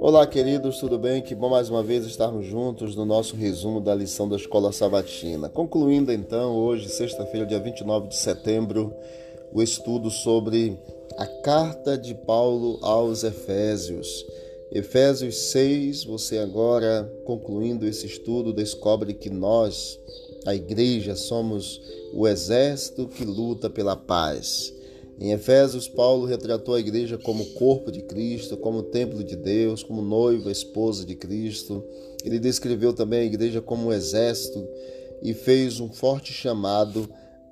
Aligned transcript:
Olá, 0.00 0.26
queridos, 0.26 0.78
tudo 0.78 0.98
bem? 0.98 1.20
Que 1.20 1.34
bom 1.34 1.50
mais 1.50 1.68
uma 1.68 1.82
vez 1.82 2.06
estarmos 2.06 2.46
juntos 2.46 2.96
no 2.96 3.04
nosso 3.04 3.36
resumo 3.36 3.78
da 3.78 3.94
lição 3.94 4.26
da 4.26 4.36
Escola 4.36 4.72
Sabatina. 4.72 5.50
Concluindo 5.50 6.10
então, 6.10 6.56
hoje, 6.56 6.88
sexta-feira, 6.88 7.44
dia 7.44 7.58
29 7.58 8.08
de 8.08 8.16
setembro, 8.16 8.94
o 9.52 9.62
estudo 9.62 10.10
sobre 10.10 10.78
a 11.18 11.26
carta 11.26 11.98
de 11.98 12.14
Paulo 12.14 12.78
aos 12.80 13.22
Efésios. 13.22 14.24
Efésios 14.72 15.36
6, 15.50 16.04
você 16.04 16.38
agora, 16.38 17.12
concluindo 17.24 17.86
esse 17.86 18.06
estudo, 18.06 18.52
descobre 18.52 19.12
que 19.12 19.28
nós, 19.28 20.00
a 20.46 20.54
igreja, 20.54 21.14
somos 21.16 21.82
o 22.14 22.26
exército 22.26 23.08
que 23.08 23.24
luta 23.24 23.68
pela 23.68 23.94
paz. 23.94 24.77
Em 25.20 25.32
Efésios, 25.32 25.88
Paulo 25.88 26.26
retratou 26.26 26.74
a 26.74 26.80
igreja 26.80 27.18
como 27.18 27.44
corpo 27.54 27.90
de 27.90 28.02
Cristo, 28.02 28.56
como 28.56 28.84
templo 28.84 29.24
de 29.24 29.34
Deus, 29.34 29.82
como 29.82 30.00
noiva, 30.00 30.50
esposa 30.50 31.04
de 31.04 31.16
Cristo. 31.16 31.84
Ele 32.24 32.38
descreveu 32.38 32.92
também 32.92 33.20
a 33.20 33.24
igreja 33.24 33.60
como 33.60 33.88
um 33.88 33.92
exército 33.92 34.64
e 35.20 35.34
fez 35.34 35.80
um 35.80 35.92
forte 35.92 36.32
chamado 36.32 37.08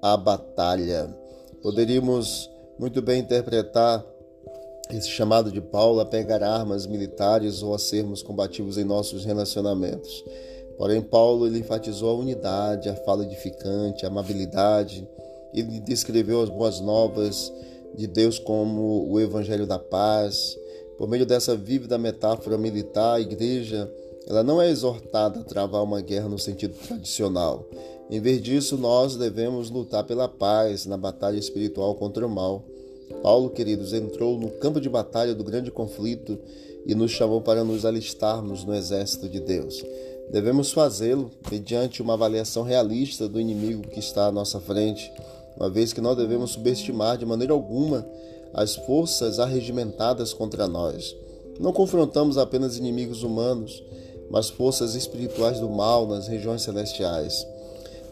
à 0.00 0.16
batalha. 0.16 1.12
Poderíamos 1.60 2.48
muito 2.78 3.02
bem 3.02 3.20
interpretar 3.20 4.06
esse 4.90 5.08
chamado 5.08 5.50
de 5.50 5.60
Paulo 5.60 5.98
a 5.98 6.06
pegar 6.06 6.42
armas 6.42 6.86
militares 6.86 7.60
ou 7.62 7.74
a 7.74 7.78
sermos 7.78 8.22
combativos 8.22 8.78
em 8.78 8.84
nossos 8.84 9.24
relacionamentos. 9.24 10.24
Porém, 10.78 11.02
Paulo 11.02 11.48
enfatizou 11.48 12.10
a 12.10 12.20
unidade, 12.20 12.88
a 12.88 12.94
fala 12.94 13.24
edificante, 13.24 14.04
a 14.04 14.08
amabilidade, 14.08 15.06
ele 15.52 15.80
descreveu 15.80 16.42
as 16.42 16.48
boas 16.48 16.80
novas 16.80 17.52
de 17.94 18.06
Deus 18.06 18.38
como 18.38 19.10
o 19.10 19.18
evangelho 19.20 19.66
da 19.66 19.78
paz. 19.78 20.56
Por 20.96 21.08
meio 21.08 21.24
dessa 21.24 21.56
vívida 21.56 21.96
metáfora 21.98 22.58
militar, 22.58 23.16
a 23.16 23.20
igreja 23.20 23.90
ela 24.26 24.42
não 24.42 24.60
é 24.60 24.70
exortada 24.70 25.40
a 25.40 25.44
travar 25.44 25.82
uma 25.82 26.02
guerra 26.02 26.28
no 26.28 26.38
sentido 26.38 26.74
tradicional. 26.86 27.66
Em 28.10 28.20
vez 28.20 28.42
disso, 28.42 28.76
nós 28.76 29.16
devemos 29.16 29.70
lutar 29.70 30.04
pela 30.04 30.28
paz 30.28 30.86
na 30.86 30.96
batalha 30.96 31.38
espiritual 31.38 31.94
contra 31.94 32.26
o 32.26 32.30
mal. 32.30 32.64
Paulo, 33.22 33.50
queridos, 33.50 33.92
entrou 33.92 34.38
no 34.38 34.50
campo 34.50 34.80
de 34.80 34.88
batalha 34.88 35.34
do 35.34 35.44
grande 35.44 35.70
conflito 35.70 36.38
e 36.86 36.94
nos 36.94 37.10
chamou 37.10 37.40
para 37.40 37.64
nos 37.64 37.84
alistarmos 37.86 38.64
no 38.64 38.74
exército 38.74 39.28
de 39.28 39.40
Deus. 39.40 39.82
Devemos 40.30 40.72
fazê-lo 40.72 41.30
mediante 41.50 42.02
uma 42.02 42.14
avaliação 42.14 42.62
realista 42.62 43.28
do 43.28 43.40
inimigo 43.40 43.88
que 43.88 43.98
está 43.98 44.26
à 44.26 44.32
nossa 44.32 44.60
frente 44.60 45.10
uma 45.58 45.68
vez 45.68 45.92
que 45.92 46.00
não 46.00 46.14
devemos 46.14 46.52
subestimar 46.52 47.18
de 47.18 47.26
maneira 47.26 47.52
alguma 47.52 48.06
as 48.54 48.76
forças 48.76 49.38
arregimentadas 49.38 50.32
contra 50.32 50.66
nós. 50.66 51.14
Não 51.58 51.72
confrontamos 51.72 52.38
apenas 52.38 52.76
inimigos 52.76 53.22
humanos, 53.22 53.82
mas 54.30 54.48
forças 54.48 54.94
espirituais 54.94 55.58
do 55.58 55.68
mal 55.68 56.06
nas 56.06 56.28
regiões 56.28 56.62
celestiais. 56.62 57.46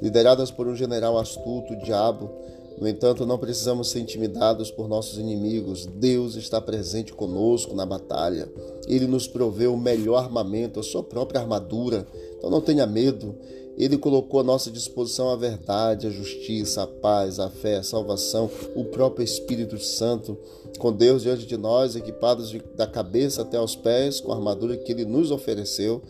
Lideradas 0.02 0.50
por 0.50 0.66
um 0.66 0.74
general 0.74 1.16
astuto, 1.18 1.72
o 1.72 1.78
diabo, 1.78 2.30
no 2.78 2.86
entanto, 2.86 3.24
não 3.24 3.38
precisamos 3.38 3.88
ser 3.88 4.00
intimidados 4.00 4.70
por 4.70 4.86
nossos 4.86 5.18
inimigos. 5.18 5.86
Deus 5.86 6.36
está 6.36 6.60
presente 6.60 7.12
conosco 7.12 7.74
na 7.74 7.86
batalha. 7.86 8.50
Ele 8.86 9.06
nos 9.06 9.26
proveu 9.26 9.72
o 9.72 9.78
melhor 9.78 10.18
armamento, 10.18 10.78
a 10.78 10.82
sua 10.82 11.02
própria 11.02 11.40
armadura. 11.40 12.06
Então 12.36 12.50
não 12.50 12.60
tenha 12.60 12.86
medo. 12.86 13.34
Ele 13.76 13.98
colocou 13.98 14.40
à 14.40 14.42
nossa 14.42 14.70
disposição 14.70 15.28
a 15.28 15.36
verdade, 15.36 16.06
a 16.06 16.10
justiça, 16.10 16.82
a 16.82 16.86
paz, 16.86 17.38
a 17.38 17.50
fé, 17.50 17.76
a 17.76 17.82
salvação, 17.82 18.50
o 18.74 18.84
próprio 18.84 19.22
Espírito 19.22 19.78
Santo, 19.78 20.38
com 20.78 20.90
Deus 20.90 21.22
diante 21.22 21.44
de 21.44 21.58
nós, 21.58 21.94
equipados 21.94 22.48
de, 22.48 22.62
da 22.74 22.86
cabeça 22.86 23.42
até 23.42 23.58
aos 23.58 23.76
pés, 23.76 24.18
com 24.18 24.32
a 24.32 24.36
armadura 24.36 24.78
que 24.78 24.90
Ele 24.90 25.04
nos 25.04 25.30
ofereceu. 25.30 26.02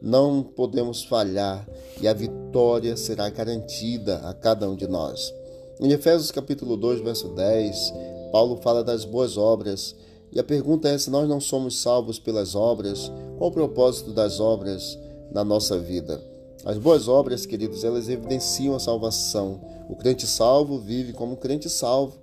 Não 0.00 0.42
podemos 0.42 1.04
falhar 1.04 1.68
e 2.00 2.08
a 2.08 2.14
vitória 2.14 2.96
será 2.96 3.28
garantida 3.28 4.16
a 4.18 4.32
cada 4.32 4.68
um 4.68 4.74
de 4.74 4.88
nós. 4.88 5.34
Em 5.78 5.92
Efésios 5.92 6.30
capítulo 6.30 6.74
2, 6.74 7.00
verso 7.00 7.28
10, 7.28 7.92
Paulo 8.32 8.56
fala 8.62 8.82
das 8.82 9.04
boas 9.04 9.36
obras. 9.36 9.94
E 10.32 10.40
a 10.40 10.44
pergunta 10.44 10.88
é 10.88 10.96
se 10.96 11.10
nós 11.10 11.28
não 11.28 11.40
somos 11.40 11.82
salvos 11.82 12.18
pelas 12.18 12.54
obras, 12.54 13.12
qual 13.36 13.50
o 13.50 13.52
propósito 13.52 14.12
das 14.12 14.40
obras 14.40 14.98
na 15.32 15.44
nossa 15.44 15.78
vida? 15.78 16.29
As 16.64 16.76
boas 16.76 17.08
obras, 17.08 17.46
queridos, 17.46 17.84
elas 17.84 18.08
evidenciam 18.08 18.74
a 18.74 18.80
salvação. 18.80 19.60
O 19.88 19.96
crente 19.96 20.26
salvo 20.26 20.78
vive 20.78 21.12
como 21.14 21.36
crente 21.36 21.70
salvo. 21.70 22.18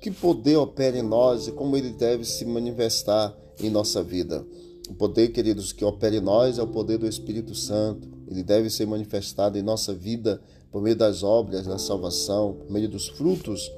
Que 0.00 0.10
poder 0.10 0.56
opera 0.56 0.96
em 0.96 1.02
nós 1.02 1.48
e 1.48 1.52
como 1.52 1.76
ele 1.76 1.90
deve 1.90 2.24
se 2.24 2.44
manifestar 2.44 3.36
em 3.58 3.68
nossa 3.68 4.02
vida? 4.02 4.46
O 4.88 4.94
poder, 4.94 5.28
queridos, 5.28 5.72
que 5.72 5.84
opera 5.84 6.16
em 6.16 6.20
nós 6.20 6.58
é 6.58 6.62
o 6.62 6.68
poder 6.68 6.98
do 6.98 7.06
Espírito 7.06 7.54
Santo. 7.54 8.08
Ele 8.28 8.44
deve 8.44 8.70
ser 8.70 8.86
manifestado 8.86 9.58
em 9.58 9.62
nossa 9.62 9.92
vida 9.92 10.40
por 10.70 10.80
meio 10.80 10.96
das 10.96 11.24
obras 11.24 11.66
da 11.66 11.78
salvação, 11.78 12.54
por 12.54 12.70
meio 12.70 12.88
dos 12.88 13.08
frutos 13.08 13.70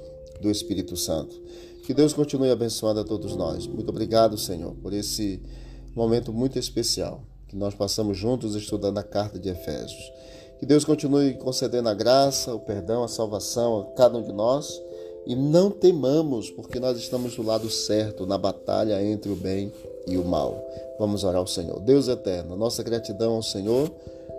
do 0.42 0.50
Espírito 0.50 0.94
Santo. 0.94 1.40
Que 1.86 1.94
Deus 1.94 2.12
continue 2.12 2.50
abençoando 2.50 3.00
a 3.00 3.04
todos 3.04 3.34
nós. 3.34 3.66
Muito 3.66 3.88
obrigado, 3.88 4.36
Senhor, 4.36 4.74
por 4.74 4.92
esse 4.92 5.40
momento 5.94 6.32
muito 6.32 6.58
especial 6.58 7.24
que 7.52 7.56
nós 7.58 7.74
passamos 7.74 8.16
juntos 8.16 8.54
estudando 8.54 8.96
a 8.96 9.02
carta 9.02 9.38
de 9.38 9.50
Efésios. 9.50 10.10
Que 10.58 10.64
Deus 10.64 10.86
continue 10.86 11.34
concedendo 11.34 11.90
a 11.90 11.94
graça, 11.94 12.54
o 12.54 12.58
perdão, 12.58 13.04
a 13.04 13.08
salvação 13.08 13.80
a 13.80 13.84
cada 13.94 14.16
um 14.16 14.22
de 14.22 14.32
nós 14.32 14.80
e 15.26 15.36
não 15.36 15.70
temamos, 15.70 16.50
porque 16.50 16.80
nós 16.80 16.96
estamos 16.96 17.36
do 17.36 17.42
lado 17.42 17.68
certo 17.68 18.26
na 18.26 18.38
batalha 18.38 19.04
entre 19.04 19.30
o 19.30 19.36
bem 19.36 19.70
e 20.06 20.16
o 20.16 20.24
mal. 20.24 20.66
Vamos 20.98 21.24
orar 21.24 21.40
ao 21.40 21.46
Senhor. 21.46 21.78
Deus 21.80 22.08
eterno, 22.08 22.56
nossa 22.56 22.82
gratidão 22.82 23.34
ao 23.34 23.42
Senhor 23.42 23.90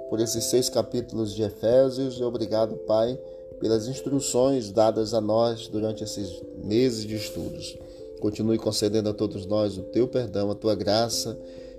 por 0.10 0.20
esses 0.20 0.46
seis 0.46 0.68
capítulos 0.68 1.36
de 1.36 1.44
Efésios 1.44 2.18
e 2.18 2.24
obrigado, 2.24 2.76
Pai, 2.78 3.20
pelas 3.60 3.88
instruções 3.88 4.72
dadas 4.72 5.14
a 5.14 5.22
nós 5.22 5.68
durante 5.68 6.04
esses 6.04 6.42
meses 6.64 7.06
de 7.06 7.16
estudos. 7.16 7.78
Continue 8.20 8.58
concedendo 8.58 9.10
a 9.10 9.14
todos 9.14 9.46
nós 9.46 9.78
o 9.78 9.84
teu 9.84 10.08
perdão, 10.08 10.50
a 10.50 10.56
tua 10.56 10.74
graça 10.74 11.38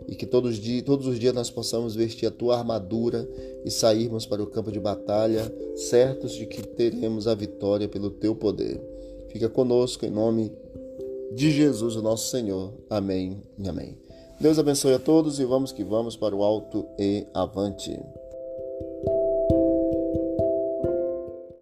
e 0.08 0.14
que 0.14 0.26
todos, 0.26 0.60
todos 0.84 1.06
os 1.06 1.18
dias 1.18 1.34
nós 1.34 1.50
possamos 1.50 1.94
vestir 1.94 2.26
a 2.26 2.30
tua 2.30 2.58
armadura 2.58 3.28
e 3.64 3.70
sairmos 3.70 4.26
para 4.26 4.42
o 4.42 4.46
campo 4.46 4.70
de 4.70 4.78
batalha, 4.78 5.52
certos 5.76 6.32
de 6.32 6.46
que 6.46 6.62
teremos 6.62 7.26
a 7.26 7.34
vitória 7.34 7.88
pelo 7.88 8.10
teu 8.10 8.34
poder. 8.34 8.80
Fica 9.28 9.48
conosco 9.48 10.04
em 10.04 10.10
nome 10.10 10.52
de 11.32 11.50
Jesus, 11.50 11.96
o 11.96 12.02
nosso 12.02 12.30
Senhor. 12.30 12.72
Amém 12.88 13.42
e 13.58 13.68
amém. 13.68 13.96
Deus 14.40 14.58
abençoe 14.58 14.94
a 14.94 14.98
todos 14.98 15.40
e 15.40 15.44
vamos 15.44 15.72
que 15.72 15.82
vamos 15.82 16.16
para 16.16 16.34
o 16.34 16.42
alto 16.42 16.86
e 16.98 17.26
avante. 17.32 17.98